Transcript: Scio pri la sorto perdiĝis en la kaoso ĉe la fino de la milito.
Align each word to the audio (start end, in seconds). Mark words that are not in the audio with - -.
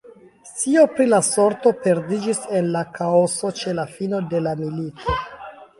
Scio 0.51 0.85
pri 0.93 1.05
la 1.09 1.19
sorto 1.27 1.73
perdiĝis 1.83 2.41
en 2.61 2.73
la 2.77 2.83
kaoso 2.97 3.53
ĉe 3.61 3.79
la 3.83 3.87
fino 3.99 4.25
de 4.35 4.43
la 4.49 4.57
milito. 4.65 5.21